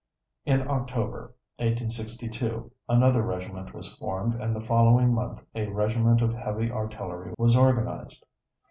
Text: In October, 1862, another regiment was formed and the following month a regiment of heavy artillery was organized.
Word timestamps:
In 0.47 0.67
October, 0.67 1.35
1862, 1.57 2.71
another 2.89 3.21
regiment 3.21 3.71
was 3.75 3.85
formed 3.97 4.33
and 4.33 4.55
the 4.55 4.59
following 4.59 5.13
month 5.13 5.41
a 5.53 5.67
regiment 5.67 6.23
of 6.23 6.33
heavy 6.33 6.71
artillery 6.71 7.35
was 7.37 7.55
organized. 7.55 8.25